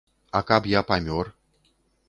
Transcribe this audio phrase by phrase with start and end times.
[0.39, 1.31] А каб я памёр?